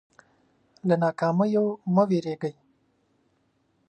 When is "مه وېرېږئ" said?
1.95-2.53